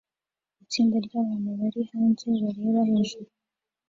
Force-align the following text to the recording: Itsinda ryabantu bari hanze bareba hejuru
Itsinda 0.63 0.97
ryabantu 1.05 1.49
bari 1.59 1.81
hanze 1.91 2.25
bareba 2.41 2.79
hejuru 2.91 3.29